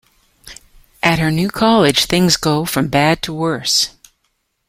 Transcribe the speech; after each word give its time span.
At 1.03 1.19
her 1.19 1.29
new 1.29 1.47
college, 1.51 2.05
things 2.05 2.35
go 2.35 2.65
from 2.65 2.87
bad 2.87 3.21
to 3.21 3.31
worse. 3.31 3.91